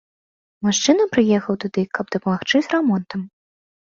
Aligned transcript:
Мужчына 0.67 1.03
прыехаў 1.13 1.57
туды, 1.63 1.83
каб 1.97 2.05
дапамагчы 2.15 2.57
з 2.69 2.73
рамонтам. 2.77 3.21